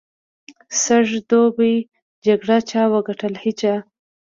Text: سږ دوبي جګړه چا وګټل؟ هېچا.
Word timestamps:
سږ 0.83 1.07
دوبي 1.29 1.73
جګړه 2.25 2.57
چا 2.69 2.83
وګټل؟ 2.93 3.33
هېچا. 3.43 3.75